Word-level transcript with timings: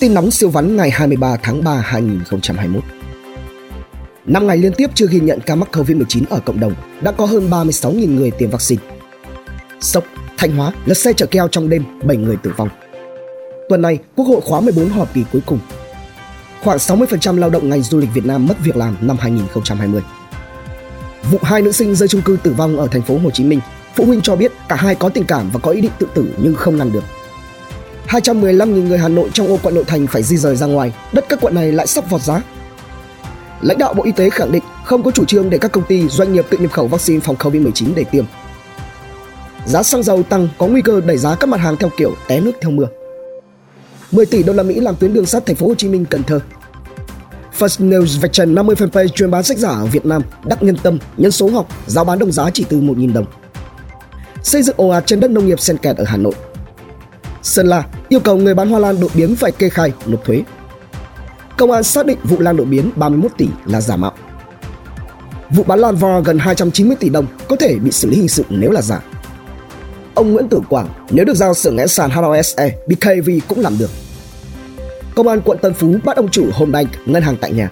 Tin 0.00 0.14
nóng 0.14 0.30
siêu 0.30 0.50
vắn 0.50 0.76
ngày 0.76 0.90
23 0.90 1.36
tháng 1.42 1.64
3 1.64 1.82
2021. 1.84 2.82
Năm 4.26 4.46
ngày 4.46 4.56
liên 4.58 4.72
tiếp 4.72 4.90
chưa 4.94 5.06
ghi 5.06 5.20
nhận 5.20 5.40
ca 5.40 5.54
mắc 5.54 5.68
COVID-19 5.72 6.22
ở 6.30 6.40
cộng 6.40 6.60
đồng, 6.60 6.74
đã 7.00 7.12
có 7.12 7.26
hơn 7.26 7.50
36.000 7.50 8.14
người 8.14 8.30
tiêm 8.30 8.50
vaccine. 8.50 8.82
Sốc, 9.80 10.04
Thanh 10.36 10.56
Hóa 10.56 10.72
lật 10.86 10.94
xe 10.94 11.12
chở 11.12 11.26
keo 11.26 11.48
trong 11.48 11.68
đêm, 11.68 11.84
7 12.04 12.16
người 12.16 12.36
tử 12.36 12.52
vong. 12.56 12.68
Tuần 13.68 13.82
này, 13.82 13.98
Quốc 14.16 14.24
hội 14.24 14.40
khóa 14.40 14.60
14 14.60 14.88
họp 14.88 15.14
kỳ 15.14 15.24
cuối 15.32 15.42
cùng. 15.46 15.58
Khoảng 16.62 16.78
60% 16.78 17.38
lao 17.38 17.50
động 17.50 17.68
ngành 17.68 17.82
du 17.82 17.98
lịch 17.98 18.14
Việt 18.14 18.26
Nam 18.26 18.46
mất 18.46 18.54
việc 18.64 18.76
làm 18.76 18.96
năm 19.00 19.16
2020. 19.20 20.02
Vụ 21.30 21.38
hai 21.42 21.62
nữ 21.62 21.72
sinh 21.72 21.94
rơi 21.94 22.08
chung 22.08 22.22
cư 22.22 22.36
tử 22.42 22.52
vong 22.52 22.76
ở 22.76 22.86
thành 22.86 23.02
phố 23.02 23.18
Hồ 23.18 23.30
Chí 23.30 23.44
Minh, 23.44 23.60
phụ 23.94 24.04
huynh 24.04 24.20
cho 24.20 24.36
biết 24.36 24.52
cả 24.68 24.76
hai 24.76 24.94
có 24.94 25.08
tình 25.08 25.24
cảm 25.24 25.50
và 25.50 25.60
có 25.60 25.70
ý 25.70 25.80
định 25.80 25.92
tự 25.98 26.06
tử 26.14 26.34
nhưng 26.42 26.54
không 26.54 26.76
ngăn 26.76 26.92
được. 26.92 27.04
215.000 28.08 28.88
người 28.88 28.98
Hà 28.98 29.08
Nội 29.08 29.30
trong 29.32 29.48
ô 29.48 29.58
quận 29.62 29.74
nội 29.74 29.84
thành 29.86 30.06
phải 30.06 30.22
di 30.22 30.36
rời 30.36 30.56
ra 30.56 30.66
ngoài, 30.66 30.92
đất 31.12 31.24
các 31.28 31.38
quận 31.40 31.54
này 31.54 31.72
lại 31.72 31.86
sắp 31.86 32.10
vọt 32.10 32.22
giá. 32.22 32.42
Lãnh 33.60 33.78
đạo 33.78 33.94
Bộ 33.94 34.04
Y 34.04 34.12
tế 34.12 34.30
khẳng 34.30 34.52
định 34.52 34.62
không 34.84 35.02
có 35.02 35.10
chủ 35.10 35.24
trương 35.24 35.50
để 35.50 35.58
các 35.58 35.72
công 35.72 35.84
ty, 35.84 36.08
doanh 36.08 36.32
nghiệp 36.32 36.46
tự 36.50 36.58
nhập 36.58 36.72
khẩu 36.72 36.86
vaccine 36.86 37.20
phòng 37.20 37.36
COVID-19 37.36 37.94
để 37.94 38.04
tiêm. 38.04 38.24
Giá 39.66 39.82
xăng 39.82 40.02
dầu 40.02 40.22
tăng 40.22 40.48
có 40.58 40.66
nguy 40.66 40.82
cơ 40.82 41.00
đẩy 41.00 41.18
giá 41.18 41.34
các 41.34 41.46
mặt 41.46 41.60
hàng 41.60 41.76
theo 41.76 41.90
kiểu 41.96 42.14
té 42.28 42.40
nước 42.40 42.52
theo 42.60 42.70
mưa. 42.70 42.86
10 44.12 44.26
tỷ 44.26 44.42
đô 44.42 44.52
la 44.52 44.62
Mỹ 44.62 44.80
làm 44.80 44.96
tuyến 44.96 45.12
đường 45.12 45.26
sắt 45.26 45.46
thành 45.46 45.56
phố 45.56 45.66
Hồ 45.66 45.74
Chí 45.74 45.88
Minh 45.88 46.04
Cần 46.04 46.22
Thơ. 46.22 46.40
First 47.58 47.88
News 47.88 48.20
vạch 48.20 48.32
trần 48.32 48.54
50 48.54 48.76
fanpage 48.76 49.08
chuyên 49.08 49.30
bán 49.30 49.42
sách 49.42 49.58
giả 49.58 49.68
ở 49.68 49.86
Việt 49.86 50.06
Nam, 50.06 50.22
đắc 50.44 50.62
nhân 50.62 50.76
tâm, 50.82 50.98
nhân 51.16 51.30
số 51.32 51.48
học, 51.48 51.68
giá 51.86 52.04
bán 52.04 52.18
đồng 52.18 52.32
giá 52.32 52.50
chỉ 52.50 52.64
từ 52.68 52.80
1.000 52.80 53.12
đồng. 53.12 53.26
Xây 54.42 54.62
dựng 54.62 54.76
ồ 54.78 54.88
ạt 54.88 55.06
trên 55.06 55.20
đất 55.20 55.30
nông 55.30 55.46
nghiệp 55.46 55.60
sen 55.60 55.78
kẹt 55.78 55.96
ở 55.96 56.04
Hà 56.04 56.16
Nội. 56.16 56.34
Sơn 57.42 57.66
La 57.66 57.84
yêu 58.08 58.20
cầu 58.20 58.36
người 58.36 58.54
bán 58.54 58.68
hoa 58.68 58.80
lan 58.80 59.00
đột 59.00 59.10
biến 59.14 59.36
phải 59.36 59.52
kê 59.52 59.68
khai 59.68 59.92
nộp 60.06 60.24
thuế. 60.24 60.42
Công 61.56 61.70
an 61.70 61.82
xác 61.82 62.06
định 62.06 62.18
vụ 62.24 62.36
lan 62.40 62.56
đột 62.56 62.64
biến 62.64 62.90
31 62.96 63.30
tỷ 63.38 63.46
là 63.66 63.80
giả 63.80 63.96
mạo. 63.96 64.12
Vụ 65.50 65.62
bán 65.62 65.78
lan 65.78 65.96
vò 65.96 66.20
gần 66.20 66.38
290 66.38 66.96
tỷ 67.00 67.08
đồng 67.08 67.26
có 67.48 67.56
thể 67.56 67.78
bị 67.78 67.90
xử 67.90 68.10
lý 68.10 68.16
hình 68.16 68.28
sự 68.28 68.44
nếu 68.48 68.70
là 68.70 68.82
giả. 68.82 69.00
Ông 70.14 70.32
Nguyễn 70.32 70.48
Tử 70.48 70.60
Quảng 70.68 70.88
nếu 71.10 71.24
được 71.24 71.36
giao 71.36 71.54
xưởng 71.54 71.76
ngẽ 71.76 71.86
sàn 71.86 72.10
HOSE, 72.10 72.70
BKV 72.86 73.30
cũng 73.48 73.60
làm 73.60 73.78
được. 73.78 73.90
Công 75.14 75.28
an 75.28 75.40
quận 75.44 75.58
Tân 75.62 75.74
Phú 75.74 75.96
bắt 76.04 76.16
ông 76.16 76.28
chủ 76.28 76.46
Home 76.52 76.72
Bank 76.72 76.88
ngân 77.06 77.22
hàng 77.22 77.36
tại 77.40 77.52
nhà. 77.52 77.70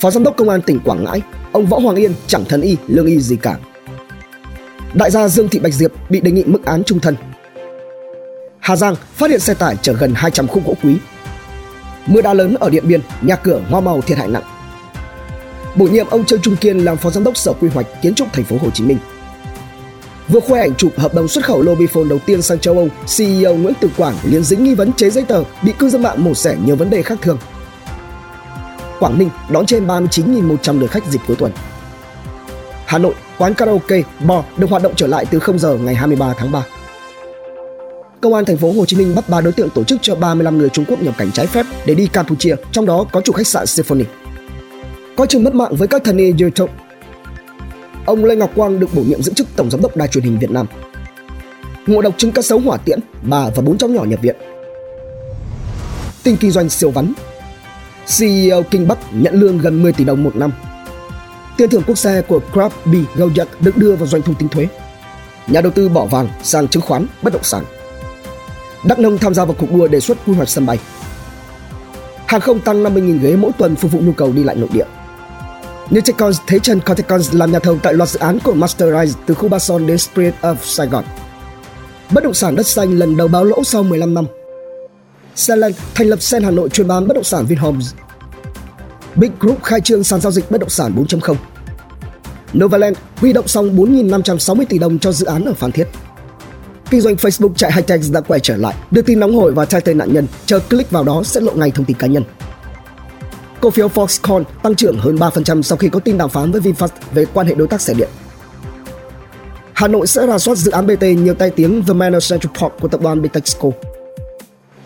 Phó 0.00 0.10
giám 0.10 0.22
đốc 0.22 0.36
công 0.36 0.48
an 0.48 0.62
tỉnh 0.62 0.80
Quảng 0.84 1.04
Ngãi, 1.04 1.22
ông 1.52 1.66
Võ 1.66 1.78
Hoàng 1.78 1.96
Yên 1.96 2.12
chẳng 2.26 2.44
thân 2.48 2.60
y, 2.60 2.76
lương 2.86 3.06
y 3.06 3.20
gì 3.20 3.36
cả. 3.36 3.56
Đại 4.94 5.10
gia 5.10 5.28
Dương 5.28 5.48
Thị 5.48 5.58
Bạch 5.58 5.74
Diệp 5.74 5.92
bị 6.10 6.20
đề 6.20 6.30
nghị 6.30 6.44
mức 6.44 6.64
án 6.64 6.84
trung 6.84 7.00
thân 7.00 7.14
Hà 8.60 8.76
Giang 8.76 8.94
phát 9.14 9.30
hiện 9.30 9.40
xe 9.40 9.54
tải 9.54 9.76
chở 9.82 9.92
gần 9.92 10.12
200 10.16 10.48
khúc 10.48 10.66
gỗ 10.66 10.74
quý. 10.82 10.96
Mưa 12.06 12.22
đá 12.22 12.34
lớn 12.34 12.54
ở 12.60 12.70
Điện 12.70 12.88
Biên, 12.88 13.00
nhà 13.22 13.36
cửa 13.36 13.60
hoa 13.70 13.80
màu 13.80 14.00
thiệt 14.00 14.18
hại 14.18 14.28
nặng. 14.28 14.42
Bổ 15.74 15.86
nhiệm 15.86 16.06
ông 16.06 16.24
Trương 16.24 16.40
Trung 16.40 16.56
Kiên 16.56 16.78
làm 16.78 16.96
phó 16.96 17.10
giám 17.10 17.24
đốc 17.24 17.36
Sở 17.36 17.52
Quy 17.52 17.68
hoạch 17.68 17.86
Kiến 18.02 18.14
trúc 18.14 18.32
thành 18.32 18.44
phố 18.44 18.56
Hồ 18.60 18.70
Chí 18.70 18.84
Minh. 18.84 18.98
Vừa 20.28 20.40
khoe 20.40 20.60
ảnh 20.60 20.74
chụp 20.74 20.92
hợp 20.98 21.14
đồng 21.14 21.28
xuất 21.28 21.44
khẩu 21.44 21.62
Mobifone 21.62 22.08
đầu 22.08 22.18
tiên 22.26 22.42
sang 22.42 22.58
châu 22.58 22.74
Âu, 22.74 22.88
CEO 23.16 23.54
Nguyễn 23.54 23.74
Tử 23.80 23.90
Quảng 23.96 24.14
liên 24.24 24.44
dính 24.44 24.64
nghi 24.64 24.74
vấn 24.74 24.92
chế 24.92 25.10
giấy 25.10 25.24
tờ, 25.24 25.44
bị 25.62 25.72
cư 25.78 25.88
dân 25.88 26.02
mạng 26.02 26.24
mổ 26.24 26.34
xẻ 26.34 26.56
nhiều 26.64 26.76
vấn 26.76 26.90
đề 26.90 27.02
khác 27.02 27.18
thường. 27.22 27.38
Quảng 29.00 29.18
Ninh 29.18 29.30
đón 29.50 29.66
trên 29.66 29.86
39.100 29.86 30.80
lượt 30.80 30.90
khách 30.90 31.06
dịp 31.06 31.20
cuối 31.26 31.36
tuần. 31.36 31.52
Hà 32.86 32.98
Nội, 32.98 33.14
quán 33.38 33.54
karaoke, 33.54 34.02
bar 34.20 34.44
được 34.56 34.70
hoạt 34.70 34.82
động 34.82 34.92
trở 34.96 35.06
lại 35.06 35.26
từ 35.30 35.38
0 35.38 35.58
giờ 35.58 35.74
ngày 35.74 35.94
23 35.94 36.34
tháng 36.38 36.52
3. 36.52 36.64
Công 38.20 38.34
an 38.34 38.44
thành 38.44 38.56
phố 38.56 38.72
Hồ 38.72 38.84
Chí 38.86 38.96
Minh 38.96 39.14
bắt 39.14 39.28
3 39.28 39.40
đối 39.40 39.52
tượng 39.52 39.70
tổ 39.70 39.84
chức 39.84 39.98
cho 40.02 40.14
35 40.14 40.58
người 40.58 40.68
Trung 40.68 40.84
Quốc 40.88 41.02
nhập 41.02 41.14
cảnh 41.18 41.32
trái 41.32 41.46
phép 41.46 41.66
để 41.86 41.94
đi 41.94 42.06
Campuchia, 42.06 42.56
trong 42.72 42.86
đó 42.86 43.06
có 43.12 43.20
chủ 43.20 43.32
khách 43.32 43.46
sạn 43.46 43.66
Symphony. 43.66 44.04
Có 45.16 45.26
chừng 45.26 45.44
mất 45.44 45.54
mạng 45.54 45.76
với 45.76 45.88
các 45.88 46.04
thần 46.04 46.16
y 46.16 46.32
YouTube. 46.40 46.72
Ông 48.06 48.24
Lê 48.24 48.36
Ngọc 48.36 48.50
Quang 48.54 48.80
được 48.80 48.94
bổ 48.94 49.02
nhiệm 49.02 49.22
giữ 49.22 49.32
chức 49.32 49.46
tổng 49.56 49.70
giám 49.70 49.82
đốc 49.82 49.96
đài 49.96 50.08
truyền 50.08 50.24
hình 50.24 50.38
Việt 50.38 50.50
Nam. 50.50 50.66
Ngộ 51.86 52.02
độc 52.02 52.14
trứng 52.18 52.32
cá 52.32 52.42
sấu 52.42 52.58
hỏa 52.58 52.76
tiễn, 52.76 53.00
bà 53.22 53.48
và 53.56 53.62
bốn 53.62 53.78
cháu 53.78 53.90
nhỏ 53.90 54.04
nhập 54.04 54.20
viện. 54.22 54.36
Tình 56.22 56.36
kinh 56.36 56.50
doanh 56.50 56.68
siêu 56.68 56.90
vắn. 56.90 57.12
CEO 58.18 58.62
Kinh 58.62 58.88
Bắc 58.88 58.98
nhận 59.12 59.34
lương 59.34 59.58
gần 59.58 59.82
10 59.82 59.92
tỷ 59.92 60.04
đồng 60.04 60.24
một 60.24 60.36
năm. 60.36 60.52
Tiền 61.56 61.70
thưởng 61.70 61.82
quốc 61.86 61.98
gia 61.98 62.20
của 62.20 62.40
Crab 62.52 62.72
B 62.84 62.94
Gojek 63.16 63.46
được 63.60 63.76
đưa 63.76 63.96
vào 63.96 64.06
doanh 64.06 64.22
thu 64.22 64.34
tính 64.38 64.48
thuế. 64.48 64.66
Nhà 65.46 65.60
đầu 65.60 65.72
tư 65.72 65.88
bỏ 65.88 66.04
vàng 66.04 66.28
sang 66.42 66.68
chứng 66.68 66.82
khoán, 66.82 67.06
bất 67.22 67.32
động 67.32 67.44
sản. 67.44 67.64
Đắk 68.84 68.98
Nông 68.98 69.18
tham 69.18 69.34
gia 69.34 69.44
vào 69.44 69.54
cuộc 69.58 69.72
đua 69.72 69.88
đề 69.88 70.00
xuất 70.00 70.18
quy 70.26 70.34
hoạch 70.34 70.48
sân 70.48 70.66
bay. 70.66 70.78
Hàng 72.26 72.40
không 72.40 72.60
tăng 72.60 72.84
50.000 72.84 73.20
ghế 73.20 73.36
mỗi 73.36 73.50
tuần 73.58 73.76
phục 73.76 73.92
vụ 73.92 74.00
nhu 74.00 74.12
cầu 74.12 74.32
đi 74.32 74.44
lại 74.44 74.56
nội 74.56 74.68
địa. 74.72 74.84
Nutecons 75.94 76.38
thế 76.46 76.58
chân 76.58 76.80
Cortecons 76.80 77.34
làm 77.34 77.52
nhà 77.52 77.58
thầu 77.58 77.78
tại 77.82 77.94
loạt 77.94 78.08
dự 78.08 78.18
án 78.18 78.38
của 78.44 78.54
Masterize 78.54 79.12
từ 79.26 79.34
khu 79.34 79.48
Ba 79.48 79.58
Son 79.58 79.86
đến 79.86 79.98
Spirit 79.98 80.34
of 80.42 80.54
Sài 80.62 80.86
Gòn. 80.86 81.04
Bất 82.10 82.24
động 82.24 82.34
sản 82.34 82.56
đất 82.56 82.66
xanh 82.66 82.98
lần 82.98 83.16
đầu 83.16 83.28
báo 83.28 83.44
lỗ 83.44 83.64
sau 83.64 83.82
15 83.82 84.14
năm. 84.14 84.26
Senland 85.34 85.76
thành 85.94 86.06
lập 86.06 86.22
Sen 86.22 86.42
Hà 86.42 86.50
Nội 86.50 86.68
chuyên 86.68 86.88
bán 86.88 87.08
bất 87.08 87.14
động 87.14 87.24
sản 87.24 87.46
Vinhomes. 87.46 87.94
Big 89.14 89.30
Group 89.40 89.62
khai 89.62 89.80
trương 89.80 90.04
sàn 90.04 90.20
giao 90.20 90.32
dịch 90.32 90.50
bất 90.50 90.60
động 90.60 90.70
sản 90.70 90.92
4.0. 90.96 91.34
Novaland 92.58 92.96
huy 93.16 93.32
động 93.32 93.48
xong 93.48 93.76
4.560 93.76 94.64
tỷ 94.68 94.78
đồng 94.78 94.98
cho 94.98 95.12
dự 95.12 95.26
án 95.26 95.44
ở 95.44 95.54
Phan 95.54 95.72
Thiết 95.72 95.88
kinh 96.90 97.00
doanh 97.00 97.14
Facebook 97.14 97.54
chạy 97.54 97.72
hashtag 97.72 98.00
đã 98.12 98.20
quay 98.20 98.40
trở 98.40 98.56
lại, 98.56 98.74
đưa 98.90 99.02
tin 99.02 99.20
nóng 99.20 99.34
hổi 99.34 99.52
và 99.52 99.64
tag 99.64 99.80
tên 99.84 99.98
nạn 99.98 100.12
nhân, 100.12 100.26
chờ 100.46 100.58
click 100.58 100.90
vào 100.90 101.04
đó 101.04 101.22
sẽ 101.24 101.40
lộ 101.40 101.52
ngay 101.52 101.70
thông 101.70 101.84
tin 101.84 101.96
cá 101.96 102.06
nhân. 102.06 102.24
Cổ 103.60 103.70
phiếu 103.70 103.88
Foxconn 103.88 104.44
tăng 104.62 104.74
trưởng 104.74 104.98
hơn 104.98 105.16
3% 105.16 105.62
sau 105.62 105.78
khi 105.78 105.88
có 105.88 106.00
tin 106.00 106.18
đàm 106.18 106.30
phán 106.30 106.52
với 106.52 106.60
VinFast 106.60 106.88
về 107.14 107.24
quan 107.34 107.46
hệ 107.46 107.54
đối 107.54 107.68
tác 107.68 107.80
xe 107.80 107.94
điện. 107.94 108.08
Hà 109.72 109.88
Nội 109.88 110.06
sẽ 110.06 110.26
rà 110.26 110.38
soát 110.38 110.54
dự 110.54 110.70
án 110.70 110.86
BT 110.86 111.02
nhiều 111.02 111.34
tai 111.34 111.50
tiếng 111.50 111.84
The 111.84 111.92
Manor 111.92 112.30
Central 112.30 112.52
Park 112.60 112.72
của 112.80 112.88
tập 112.88 113.00
đoàn 113.00 113.22
Bitexco. 113.22 113.68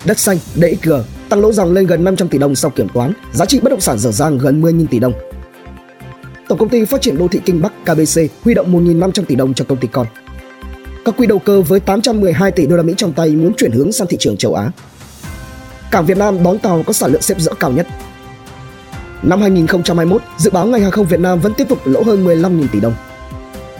Đất 0.05 0.19
xanh 0.19 0.39
DXG 0.55 0.93
tăng 1.29 1.41
lỗ 1.41 1.53
dòng 1.53 1.73
lên 1.73 1.87
gần 1.87 2.05
500 2.05 2.29
tỷ 2.29 2.39
đồng 2.39 2.55
sau 2.55 2.71
kiểm 2.71 2.89
toán, 2.95 3.13
giá 3.33 3.45
trị 3.45 3.61
bất 3.61 3.71
động 3.71 3.81
sản 3.81 3.99
dở 3.99 4.11
dang 4.11 4.39
gần 4.39 4.63
10.000 4.63 4.87
tỷ 4.87 4.99
đồng. 4.99 5.13
Tổng 6.49 6.59
công 6.59 6.69
ty 6.69 6.85
phát 6.85 7.03
triển 7.03 7.19
đô 7.19 7.29
thị 7.29 7.41
Kinh 7.45 7.63
Bắc 7.63 7.73
KBC 7.83 8.21
huy 8.45 8.55
động 8.55 8.87
1.500 8.87 9.25
tỷ 9.25 9.35
đồng 9.35 9.55
cho 9.55 9.65
công 9.69 9.79
ty 9.79 9.89
con 9.93 10.07
các 11.05 11.17
quỹ 11.17 11.27
đầu 11.27 11.39
cơ 11.39 11.61
với 11.61 11.81
812 11.81 12.51
tỷ 12.51 12.67
đô 12.67 12.77
la 12.77 12.83
Mỹ 12.83 12.95
trong 12.97 13.13
tay 13.13 13.31
muốn 13.31 13.55
chuyển 13.55 13.73
hướng 13.73 13.93
sang 13.93 14.07
thị 14.07 14.17
trường 14.21 14.37
châu 14.37 14.55
Á. 14.55 14.71
Cảng 15.91 16.07
Việt 16.07 16.19
Nam 16.19 16.43
đón 16.43 16.59
tàu 16.59 16.83
có 16.87 16.93
sản 16.93 17.13
lượng 17.13 17.23
xếp 17.23 17.41
dỡ 17.41 17.55
cao 17.61 17.71
nhất. 17.71 17.87
Năm 19.23 19.41
2021, 19.41 20.23
dự 20.37 20.51
báo 20.51 20.67
ngành 20.67 20.83
hàng 20.83 20.91
không 20.91 21.07
Việt 21.07 21.21
Nam 21.21 21.41
vẫn 21.41 21.55
tiếp 21.55 21.69
tục 21.69 21.79
lỗ 21.85 22.03
hơn 22.03 22.27
15.000 22.27 22.67
tỷ 22.73 22.81
đồng. 22.81 22.95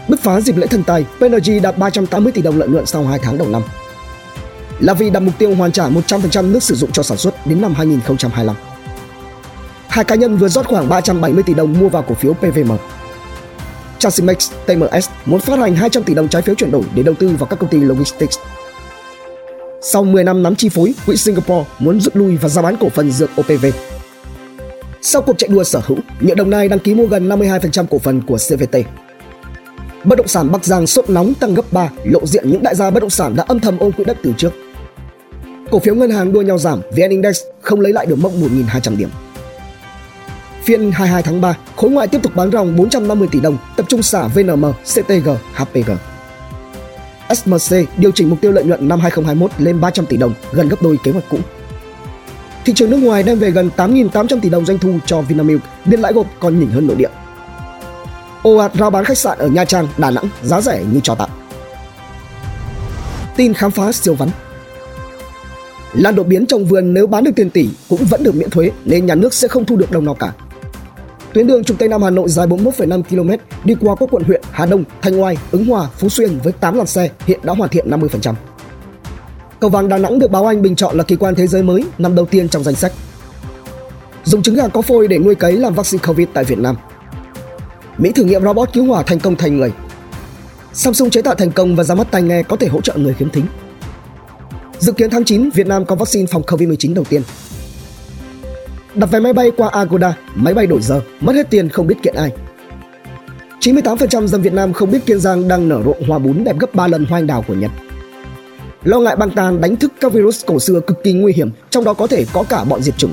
Bứt 0.09 0.21
phá 0.21 0.41
dịp 0.41 0.57
lễ 0.57 0.67
thần 0.67 0.85
tài, 0.85 1.05
PNG 1.19 1.63
đạt 1.63 1.79
380 1.79 2.33
tỷ 2.33 2.43
đồng 2.43 2.59
lợi 2.59 2.69
nhuận 2.69 2.87
sau 2.87 3.05
2 3.05 3.19
tháng 3.19 3.39
đầu 3.39 3.49
năm. 3.49 3.63
Là 4.81 4.95
vì 4.95 5.11
đặt 5.11 5.21
mục 5.21 5.35
tiêu 5.39 5.55
hoàn 5.55 5.73
trả 5.73 5.89
100% 5.89 6.53
nước 6.53 6.63
sử 6.63 6.75
dụng 6.75 6.93
cho 6.93 7.03
sản 7.03 7.19
xuất 7.19 7.47
đến 7.47 7.61
năm 7.61 7.75
2025. 7.75 8.57
Hai 9.89 10.05
cá 10.05 10.15
nhân 10.15 10.37
vừa 10.37 10.49
rót 10.49 10.67
khoảng 10.67 10.89
370 10.89 11.43
tỷ 11.43 11.55
đồng 11.55 11.73
mua 11.81 11.89
vào 11.89 12.03
cổ 12.03 12.15
phiếu 12.15 12.35
PVM. 12.35 12.73
Transimex 13.99 14.53
TMS 14.67 15.09
muốn 15.25 15.41
phát 15.41 15.59
hành 15.59 15.77
200 15.77 16.03
tỷ 16.03 16.15
đồng 16.15 16.29
trái 16.29 16.43
phiếu 16.43 16.55
chuyển 16.55 16.71
đổi 16.71 16.83
để 16.95 17.03
đầu 17.03 17.15
tư 17.15 17.29
vào 17.39 17.47
các 17.47 17.59
công 17.59 17.71
ty 17.71 17.79
logistics. 17.79 18.39
Sau 19.81 20.05
10 20.05 20.25
năm 20.25 20.43
nắm 20.43 20.57
chi 20.57 20.69
phối, 20.69 20.95
quỹ 21.07 21.17
Singapore 21.17 21.65
muốn 21.79 22.01
rút 22.01 22.17
lui 22.17 22.37
và 22.37 22.49
ra 22.49 22.63
bán 22.63 22.77
cổ 22.81 22.89
phần 22.89 23.11
dược 23.11 23.31
OPV. 23.41 23.67
Sau 25.03 25.23
cuộc 25.23 25.39
chạy 25.39 25.49
đua 25.49 25.65
sở 25.65 25.81
hữu, 25.87 25.99
Nhựa 26.21 26.35
Đồng 26.35 26.51
Nai 26.51 26.69
đăng 26.69 26.79
ký 26.79 26.95
mua 26.95 27.07
gần 27.07 27.29
52% 27.29 27.87
cổ 27.91 27.99
phần 27.99 28.23
của 28.27 28.37
CVT. 28.37 28.77
Bất 30.05 30.19
động 30.19 30.29
sản 30.29 30.53
Bắc 30.53 30.65
Giang 30.65 30.87
sốt 30.87 31.11
nóng 31.11 31.35
tăng 31.35 31.55
gấp 31.55 31.73
3, 31.73 31.91
lộ 32.05 32.27
diện 32.27 32.51
những 32.51 32.63
đại 32.63 32.75
gia 32.75 32.91
bất 32.91 33.01
động 33.01 33.11
sản 33.11 33.37
đã 33.37 33.45
âm 33.49 33.61
thầm 33.61 33.79
ôm 33.79 33.93
quỹ 33.93 34.05
đất 34.05 34.17
từ 34.23 34.33
trước. 34.39 34.53
Cổ 35.71 35.79
phiếu 35.79 35.95
ngân 35.95 36.11
hàng 36.11 36.33
đua 36.33 36.43
nhau 36.43 36.59
giảm, 36.59 36.81
VN 36.97 37.11
Index 37.11 37.41
không 37.61 37.81
lấy 37.81 37.93
lại 37.93 38.07
được 38.07 38.19
mốc 38.19 38.33
1.200 38.33 38.97
điểm. 38.97 39.09
Phiên 40.65 40.93
22 40.93 41.23
tháng 41.23 41.41
3, 41.41 41.57
khối 41.77 41.91
ngoại 41.91 42.09
tiếp 42.09 42.23
tục 42.23 42.35
bán 42.35 42.51
ròng 42.51 42.77
450 42.77 43.29
tỷ 43.31 43.41
đồng, 43.41 43.59
tập 43.77 43.87
trung 43.89 44.03
xả 44.03 44.27
VNM, 44.27 44.65
CTG, 44.95 45.29
HPG. 45.55 45.91
SMC 47.35 47.77
điều 47.97 48.11
chỉnh 48.11 48.31
mục 48.31 48.41
tiêu 48.41 48.53
lợi 48.53 48.65
nhuận 48.65 48.89
năm 48.89 49.01
2021 49.01 49.51
lên 49.59 49.81
300 49.81 50.07
tỷ 50.07 50.17
đồng, 50.17 50.35
gần 50.53 50.69
gấp 50.69 50.83
đôi 50.83 50.99
kế 51.05 51.13
hoạch 51.13 51.25
cũ. 51.29 51.39
Thị 52.65 52.73
trường 52.77 52.91
nước 52.91 52.97
ngoài 52.97 53.23
đem 53.23 53.39
về 53.39 53.51
gần 53.51 53.71
8.800 53.77 54.41
tỷ 54.41 54.49
đồng 54.49 54.65
doanh 54.67 54.79
thu 54.79 54.99
cho 55.07 55.21
Vinamilk, 55.21 55.63
biên 55.85 56.01
lãi 56.01 56.13
gộp 56.13 56.27
còn 56.41 56.61
nhỉnh 56.61 56.71
hơn 56.71 56.87
nội 56.87 56.97
địa. 56.97 57.11
Ồ 58.43 58.57
ạt 58.57 58.73
rao 58.75 58.91
bán 58.91 59.05
khách 59.05 59.19
sạn 59.19 59.39
ở 59.39 59.49
Nha 59.49 59.65
Trang, 59.65 59.89
Đà 59.99 60.11
Nẵng 60.11 60.29
giá 60.43 60.61
rẻ 60.61 60.85
như 60.93 61.01
cho 61.03 61.15
tặng. 61.15 61.31
Tin 63.37 63.55
khám 63.55 63.71
phá 63.71 63.93
siêu 63.93 64.15
vắn 64.15 64.29
Lan 65.95 66.15
đột 66.15 66.27
biến 66.27 66.47
trong 66.47 66.65
vườn 66.65 66.95
nếu 66.95 67.07
bán 67.07 67.25
được 67.25 67.31
tiền 67.37 67.51
tỷ 67.51 67.69
cũng 67.89 68.05
vẫn 68.05 68.23
được 68.23 68.35
miễn 68.35 68.51
thuế 68.51 68.71
nên 68.85 69.07
nhà 69.07 69.15
nước 69.15 69.35
sẽ 69.35 69.49
không 69.49 69.65
thu 69.65 69.77
được 69.77 69.91
đồng 69.91 70.05
nào 70.05 70.15
cả. 70.15 70.33
Tuyến 71.35 71.47
đường 71.47 71.65
trục 71.65 71.79
Tây 71.79 71.89
Nam 71.89 72.03
Hà 72.03 72.11
Nội 72.11 72.29
dài 72.29 72.47
41,5 72.47 73.03
km 73.03 73.31
đi 73.65 73.75
qua 73.81 73.95
các 74.01 74.09
quận 74.13 74.23
huyện 74.23 74.41
Hà 74.51 74.67
Đông, 74.67 74.85
Thanh 75.03 75.23
Oai, 75.23 75.37
Ứng 75.51 75.65
Hòa, 75.65 75.89
Phú 75.99 76.09
Xuyên 76.09 76.39
với 76.39 76.53
8 76.53 76.77
làn 76.77 76.87
xe 76.87 77.11
hiện 77.27 77.41
đã 77.43 77.53
hoàn 77.53 77.71
thiện 77.71 77.91
50%. 77.91 78.35
Cầu 79.61 79.71
vàng 79.71 79.89
Đà 79.89 79.99
Nẵng 79.99 80.19
được 80.19 80.31
báo 80.31 80.47
Anh 80.47 80.63
bình 80.63 80.77
chọn 80.77 80.97
là 80.97 81.05
kỳ 81.05 81.17
quan 81.17 81.35
thế 81.35 81.47
giới 81.47 81.63
mới 81.63 81.85
năm 81.99 82.15
đầu 82.15 82.27
tiên 82.27 82.49
trong 82.49 82.65
danh 82.65 82.75
sách. 82.75 82.93
Dùng 84.25 84.43
trứng 84.43 84.55
gà 84.55 84.69
có 84.69 84.83
phôi 84.83 85.09
để 85.09 85.19
nuôi 85.19 85.35
cấy 85.35 85.53
làm 85.53 85.75
vaccine 85.75 86.05
Covid 86.07 86.29
tại 86.35 86.45
Việt 86.45 86.59
Nam. 86.59 86.77
Mỹ 87.99 88.13
thử 88.15 88.25
nghiệm 88.25 88.43
robot 88.43 88.73
cứu 88.73 88.87
hỏa 88.87 89.03
thành 89.03 89.21
công 89.21 89.37
thành 89.37 89.57
người. 89.57 89.73
Samsung 90.73 91.11
chế 91.11 91.23
tạo 91.23 91.35
thành 91.35 91.51
công 91.51 91.77
và 91.77 91.85
ra 91.85 91.95
mắt 91.95 92.07
tai 92.11 92.23
nghe 92.23 92.43
có 92.43 92.57
thể 92.57 92.69
hỗ 92.69 92.81
trợ 92.81 92.95
người 92.97 93.15
khiếm 93.15 93.31
thính. 93.31 93.47
Dự 94.79 94.93
kiến 94.93 95.11
tháng 95.11 95.25
9, 95.25 95.51
Việt 95.51 95.67
Nam 95.67 95.85
có 95.85 95.95
vaccine 95.95 96.27
phòng 96.27 96.43
Covid-19 96.43 96.95
đầu 96.95 97.05
tiên. 97.05 97.23
Đặt 98.95 99.07
vé 99.07 99.21
máy 99.21 99.33
bay 99.33 99.51
qua 99.57 99.69
Agoda, 99.69 100.17
máy 100.35 100.55
bay 100.55 100.67
đổi 100.67 100.83
giờ, 100.83 101.01
mất 101.21 101.33
hết 101.35 101.51
tiền 101.51 101.69
không 101.69 101.87
biết 101.87 101.95
kiện 102.03 102.15
ai. 102.15 102.33
98% 103.61 104.27
dân 104.27 104.43
Việt 104.43 104.53
Nam 104.53 104.73
không 104.73 104.91
biết 104.91 105.07
Kiên 105.07 105.21
Giang 105.21 105.49
đang 105.49 105.69
nở 105.69 105.83
rộ 105.85 105.95
hoa 106.07 106.19
bún 106.19 106.45
đẹp 106.45 106.59
gấp 106.59 106.75
3 106.75 106.87
lần 106.87 107.05
hoa 107.05 107.19
anh 107.19 107.27
đào 107.27 107.45
của 107.49 107.55
Nhật. 107.55 107.71
Lo 108.85 109.01
ngại 109.01 109.17
băng 109.17 109.31
tan 109.31 109.61
đánh 109.61 109.77
thức 109.77 109.93
các 110.01 110.13
virus 110.13 110.47
cổ 110.47 110.59
xưa 110.59 110.81
cực 110.81 111.05
kỳ 111.05 111.13
nguy 111.13 111.33
hiểm, 111.33 111.51
trong 111.71 111.85
đó 111.85 111.95
có 111.95 112.07
thể 112.07 112.25
có 112.33 112.45
cả 112.49 112.65
bọn 112.65 112.83
diệt 112.83 112.99
chủng. 112.99 113.13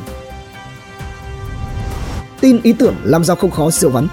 Tin 2.41 2.59
ý 2.63 2.73
tưởng 2.73 2.95
làm 3.03 3.23
giàu 3.23 3.35
không 3.35 3.51
khó 3.51 3.71
siêu 3.71 3.89
vắn. 3.89 4.07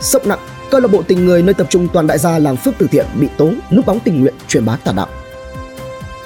Sốc 0.00 0.26
nặng, 0.26 0.38
câu 0.70 0.80
lạc 0.80 0.88
bộ 0.88 1.02
tình 1.02 1.26
người 1.26 1.42
nơi 1.42 1.54
tập 1.54 1.66
trung 1.70 1.88
toàn 1.92 2.06
đại 2.06 2.18
gia 2.18 2.38
làng 2.38 2.56
phước 2.56 2.74
từ 2.78 2.86
thiện 2.86 3.06
bị 3.20 3.28
tố 3.36 3.50
núp 3.70 3.86
bóng 3.86 4.00
tình 4.00 4.20
nguyện 4.20 4.34
truyền 4.48 4.64
bá 4.64 4.76
tà 4.84 4.92
đạo. 4.92 5.08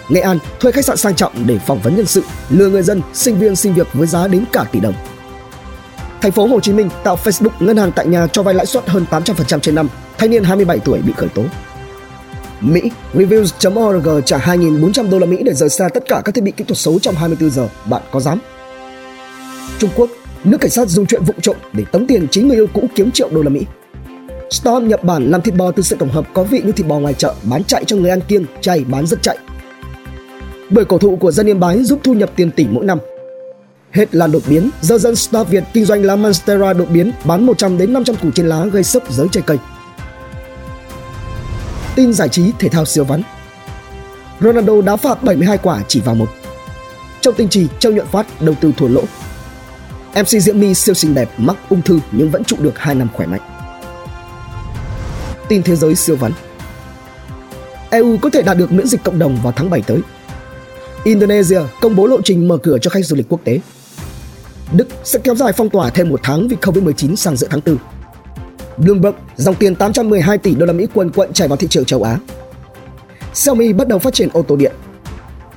Nghệ 0.08 0.20
An 0.20 0.38
thuê 0.60 0.72
khách 0.72 0.84
sạn 0.84 0.96
sang 0.96 1.14
trọng 1.14 1.32
để 1.46 1.58
phỏng 1.58 1.81
vấn 1.82 1.96
nhân 1.96 2.06
sự, 2.06 2.22
lừa 2.50 2.69
người 2.69 2.82
dân, 2.82 3.02
sinh 3.14 3.38
viên 3.38 3.56
xin 3.56 3.72
việc 3.72 3.87
với 3.93 4.06
giá 4.06 4.28
đến 4.28 4.44
cả 4.52 4.64
tỷ 4.72 4.81
đồng. 4.81 4.94
Thành 6.20 6.32
phố 6.32 6.46
Hồ 6.46 6.60
Chí 6.60 6.72
Minh 6.72 6.88
tạo 7.05 7.19
Facebook 7.25 7.50
ngân 7.60 7.76
hàng 7.76 7.93
tại 7.93 8.06
nhà 8.06 8.26
cho 8.26 8.43
vay 8.43 8.55
lãi 8.55 8.66
suất 8.66 8.88
hơn 8.88 9.06
800% 9.10 9.58
trên 9.58 9.75
năm, 9.75 9.88
thanh 10.19 10.31
niên 10.31 10.44
27 10.44 10.78
tuổi 10.78 10.99
bị 11.02 11.12
khởi 11.16 11.28
tố. 11.28 11.43
Mỹ, 12.60 12.81
Reviews.org 13.14 14.25
trả 14.25 14.38
2.400 14.38 15.10
đô 15.10 15.19
la 15.19 15.26
Mỹ 15.26 15.43
để 15.44 15.55
rời 15.55 15.69
xa 15.69 15.88
tất 15.94 16.05
cả 16.08 16.22
các 16.25 16.34
thiết 16.34 16.44
bị 16.44 16.50
kỹ 16.50 16.64
thuật 16.64 16.78
số 16.78 16.99
trong 16.99 17.14
24 17.14 17.50
giờ, 17.50 17.69
bạn 17.87 18.02
có 18.12 18.20
dám? 18.20 18.40
Trung 19.78 19.90
Quốc, 19.96 20.10
nước 20.44 20.58
cảnh 20.60 20.70
sát 20.70 20.88
dùng 20.88 21.06
chuyện 21.06 21.22
vụ 21.25 21.34
trộm 21.43 21.56
để 21.72 21.84
tống 21.93 22.06
tiền 22.06 22.26
chính 22.31 22.49
người 22.49 22.56
yêu 22.56 22.66
cũ 22.72 22.88
kiếm 22.94 23.10
triệu 23.10 23.28
đô 23.32 23.43
la 23.43 23.50
Mỹ. 23.50 23.60
Storm 24.50 24.88
Nhật 24.88 25.05
Bản 25.05 25.31
làm 25.31 25.43
thịt 25.43 25.55
bò 25.55 25.70
từ 25.70 25.82
sự 25.82 25.96
tổng 25.99 26.10
hợp 26.10 26.26
có 26.34 26.43
vị 26.43 26.60
như 26.64 26.72
thịt 26.72 26.87
bò 26.87 26.99
ngoài 26.99 27.14
chợ 27.14 27.34
bán 27.43 27.64
chạy 27.64 27.84
cho 27.84 27.96
người 27.96 28.10
ăn 28.10 28.20
kiêng, 28.28 28.44
chay 28.60 28.84
bán 28.84 29.06
rất 29.06 29.22
chạy. 29.22 29.38
Bưởi 30.70 30.85
cổ 30.85 30.99
thụ 30.99 31.17
của 31.17 31.31
dân 31.31 31.47
Yên 31.47 31.61
Bái 31.61 31.85
giúp 31.85 32.00
thu 32.05 32.15
nhập 32.15 32.31
tiền 32.37 32.50
tỷ 32.50 32.67
mỗi 32.70 32.85
năm. 32.85 32.99
Hết 33.91 34.15
là 34.15 34.26
đột 34.26 34.43
biến, 34.49 34.70
giờ 34.81 34.99
dân 34.99 35.17
star 35.17 35.49
Việt 35.49 35.65
kinh 35.73 35.85
doanh 35.85 36.03
lá 36.03 36.17
Monstera 36.17 36.73
đột 36.73 36.91
biến 36.91 37.12
bán 37.25 37.47
100 37.47 37.79
đến 37.79 37.93
500 37.93 38.17
củ 38.17 38.31
trên 38.31 38.47
lá 38.47 38.65
gây 38.65 38.85
sốc 38.85 39.12
giới 39.12 39.29
trái 39.32 39.43
cây. 39.47 39.59
Tin 41.94 42.12
giải 42.12 42.29
trí 42.29 42.53
thể 42.59 42.69
thao 42.69 42.85
siêu 42.85 43.05
vắn. 43.05 43.23
Ronaldo 44.41 44.81
đá 44.81 44.97
phạt 44.97 45.23
72 45.23 45.59
quả 45.59 45.82
chỉ 45.88 46.00
vào 46.00 46.15
một. 46.15 46.29
Trong 47.20 47.35
tinh 47.35 47.49
trì, 47.49 47.69
Châu 47.79 47.93
nhuận 47.93 48.06
phát 48.06 48.26
đầu 48.41 48.55
tư 48.61 48.73
thua 48.76 48.88
lỗ. 48.88 49.03
MC 50.15 50.26
Diễm 50.26 50.61
My 50.61 50.75
siêu 50.75 50.94
xinh 50.94 51.15
đẹp 51.15 51.31
mắc 51.38 51.56
ung 51.69 51.82
thư 51.82 52.00
nhưng 52.12 52.31
vẫn 52.31 52.44
trụ 52.44 52.56
được 52.61 52.79
2 52.79 52.94
năm 52.94 53.09
khỏe 53.15 53.26
mạnh. 53.26 53.41
Tin 55.49 55.62
thế 55.62 55.76
giới 55.76 55.94
siêu 55.94 56.17
vắn. 56.17 56.32
EU 57.91 58.17
có 58.23 58.31
thể 58.31 58.43
đạt 58.43 58.56
được 58.56 58.73
miễn 58.73 58.87
dịch 58.87 59.03
cộng 59.05 59.19
đồng 59.19 59.38
vào 59.43 59.53
tháng 59.56 59.70
7 59.70 59.82
tới. 59.82 60.00
Indonesia 61.08 61.60
công 61.81 61.96
bố 61.96 62.06
lộ 62.06 62.22
trình 62.25 62.49
mở 62.49 62.56
cửa 62.56 62.78
cho 62.78 62.90
khách 62.90 63.05
du 63.05 63.16
lịch 63.16 63.26
quốc 63.28 63.40
tế. 63.44 63.60
Đức 64.72 64.88
sẽ 65.05 65.19
kéo 65.19 65.34
dài 65.34 65.52
phong 65.52 65.70
tỏa 65.70 65.90
thêm 65.90 66.08
một 66.08 66.20
tháng 66.22 66.49
vì 66.49 66.56
Covid-19 66.56 67.14
sang 67.14 67.37
giữa 67.37 67.46
tháng 67.50 67.60
4. 67.66 67.76
Bloomberg, 68.76 69.14
dòng 69.37 69.55
tiền 69.55 69.75
812 69.75 70.38
tỷ 70.38 70.55
đô 70.55 70.66
la 70.66 70.72
Mỹ 70.72 70.87
quần 70.94 71.10
quận 71.10 71.32
chảy 71.32 71.49
vào 71.49 71.56
thị 71.56 71.66
trường 71.70 71.84
châu 71.84 72.02
Á. 72.02 72.19
Xiaomi 73.34 73.72
bắt 73.72 73.88
đầu 73.88 73.99
phát 73.99 74.14
triển 74.14 74.28
ô 74.32 74.43
tô 74.43 74.56
điện. 74.56 74.72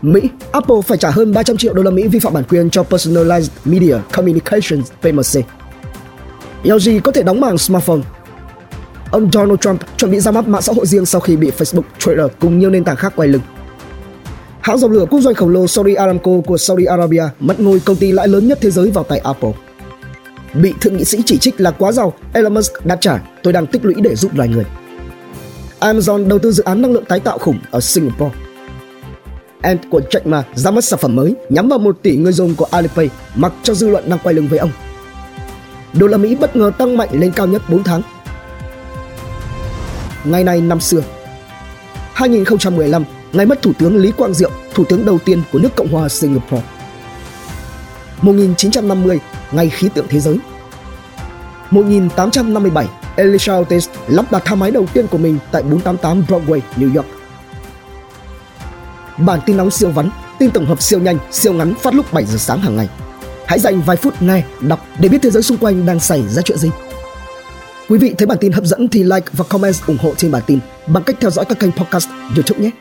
Mỹ, 0.01 0.21
Apple 0.51 0.75
phải 0.85 0.97
trả 0.97 1.09
hơn 1.11 1.33
300 1.33 1.57
triệu 1.57 1.73
đô 1.73 1.83
la 1.83 1.91
Mỹ 1.91 2.07
vi 2.07 2.19
phạm 2.19 2.33
bản 2.33 2.43
quyền 2.49 2.69
cho 2.69 2.83
Personalized 2.89 3.47
Media 3.65 3.95
Communications 4.11 4.91
PMC. 5.01 5.45
LG 6.63 6.99
có 7.03 7.11
thể 7.11 7.23
đóng 7.23 7.41
màng 7.41 7.57
smartphone. 7.57 8.01
Ông 9.11 9.31
Donald 9.31 9.59
Trump 9.59 9.81
chuẩn 9.97 10.11
bị 10.11 10.19
ra 10.19 10.31
mắt 10.31 10.47
mạng 10.47 10.61
xã 10.61 10.73
hội 10.73 10.85
riêng 10.85 11.05
sau 11.05 11.21
khi 11.21 11.35
bị 11.35 11.51
Facebook, 11.57 11.83
Twitter 11.99 12.29
cùng 12.39 12.59
nhiều 12.59 12.69
nền 12.69 12.83
tảng 12.83 12.95
khác 12.95 13.13
quay 13.15 13.29
lưng. 13.29 13.41
Hãng 14.61 14.77
dầu 14.77 14.89
lửa 14.89 15.05
quốc 15.09 15.21
doanh 15.21 15.35
khổng 15.35 15.49
lồ 15.49 15.67
Saudi 15.67 15.93
Aramco 15.93 16.31
của 16.45 16.57
Saudi 16.57 16.85
Arabia 16.85 17.23
mất 17.39 17.59
ngôi 17.59 17.79
công 17.79 17.95
ty 17.95 18.11
lãi 18.11 18.27
lớn 18.27 18.47
nhất 18.47 18.57
thế 18.61 18.71
giới 18.71 18.91
vào 18.91 19.03
tay 19.03 19.19
Apple. 19.19 19.51
Bị 20.53 20.73
thượng 20.81 20.97
nghị 20.97 21.05
sĩ 21.05 21.21
chỉ 21.25 21.37
trích 21.37 21.61
là 21.61 21.71
quá 21.71 21.91
giàu, 21.91 22.13
Elon 22.33 22.53
Musk 22.53 22.85
đáp 22.85 22.97
trả, 23.01 23.19
tôi 23.43 23.53
đang 23.53 23.67
tích 23.67 23.85
lũy 23.85 23.95
để 23.97 24.15
giúp 24.15 24.35
loài 24.35 24.49
người. 24.49 24.65
Amazon 25.79 26.27
đầu 26.27 26.39
tư 26.39 26.51
dự 26.51 26.63
án 26.63 26.81
năng 26.81 26.91
lượng 26.91 27.05
tái 27.05 27.19
tạo 27.19 27.37
khủng 27.37 27.59
ở 27.71 27.79
Singapore. 27.79 28.35
Ant 29.61 29.81
của 29.91 30.01
Jack 30.09 30.29
Ma 30.29 30.43
ra 30.55 30.71
mắt 30.71 30.83
sản 30.83 30.99
phẩm 30.99 31.15
mới 31.15 31.35
nhắm 31.49 31.69
vào 31.69 31.79
một 31.79 31.97
tỷ 32.01 32.17
người 32.17 32.33
dùng 32.33 32.55
của 32.55 32.67
Alipay 32.71 33.09
mặc 33.35 33.53
cho 33.63 33.73
dư 33.73 33.89
luận 33.89 34.09
đang 34.09 34.19
quay 34.23 34.35
lưng 34.35 34.47
với 34.47 34.59
ông. 34.59 34.71
Đô 35.93 36.07
la 36.07 36.17
Mỹ 36.17 36.35
bất 36.35 36.55
ngờ 36.55 36.71
tăng 36.77 36.97
mạnh 36.97 37.09
lên 37.11 37.31
cao 37.35 37.47
nhất 37.47 37.61
4 37.69 37.83
tháng. 37.83 38.01
Ngày 40.23 40.43
này 40.43 40.61
năm 40.61 40.79
xưa 40.79 41.01
2015 42.13 43.03
ngày 43.33 43.45
mất 43.45 43.61
Thủ 43.61 43.73
tướng 43.79 43.97
Lý 43.97 44.11
Quang 44.11 44.33
Diệu, 44.33 44.51
Thủ 44.73 44.85
tướng 44.85 45.05
đầu 45.05 45.19
tiên 45.25 45.41
của 45.51 45.59
nước 45.59 45.69
Cộng 45.75 45.91
hòa 45.91 46.09
Singapore. 46.09 46.63
1950, 48.21 49.19
ngày 49.51 49.69
khí 49.69 49.89
tượng 49.93 50.05
thế 50.09 50.19
giới. 50.19 50.37
1857, 51.71 52.87
Elisha 53.15 53.53
Otis 53.53 53.89
lắp 54.07 54.31
đặt 54.31 54.41
thang 54.45 54.59
máy 54.59 54.71
đầu 54.71 54.85
tiên 54.93 55.07
của 55.07 55.17
mình 55.17 55.37
tại 55.51 55.63
488 55.63 56.23
Broadway, 56.27 56.59
New 56.77 56.95
York. 56.95 57.07
Bản 59.17 59.39
tin 59.45 59.57
nóng 59.57 59.71
siêu 59.71 59.89
vắn, 59.89 60.09
tin 60.39 60.51
tổng 60.51 60.65
hợp 60.65 60.81
siêu 60.81 60.99
nhanh, 60.99 61.17
siêu 61.31 61.53
ngắn 61.53 61.73
phát 61.75 61.93
lúc 61.93 62.13
7 62.13 62.25
giờ 62.25 62.37
sáng 62.37 62.61
hàng 62.61 62.75
ngày. 62.75 62.89
Hãy 63.47 63.59
dành 63.59 63.81
vài 63.81 63.97
phút 63.97 64.21
nghe, 64.21 64.43
đọc 64.61 64.85
để 64.99 65.09
biết 65.09 65.17
thế 65.21 65.29
giới 65.29 65.43
xung 65.43 65.57
quanh 65.57 65.85
đang 65.85 65.99
xảy 65.99 66.27
ra 66.27 66.41
chuyện 66.41 66.57
gì. 66.57 66.69
Quý 67.89 67.97
vị 67.97 68.13
thấy 68.17 68.27
bản 68.27 68.37
tin 68.41 68.51
hấp 68.51 68.63
dẫn 68.63 68.87
thì 68.87 69.03
like 69.03 69.25
và 69.33 69.45
comment 69.49 69.75
ủng 69.87 69.97
hộ 70.01 70.13
trên 70.17 70.31
bản 70.31 70.41
tin 70.47 70.59
bằng 70.87 71.03
cách 71.03 71.15
theo 71.19 71.31
dõi 71.31 71.45
các 71.45 71.59
kênh 71.59 71.71
podcast 71.71 72.09
YouTube 72.35 72.59
nhé. 72.59 72.71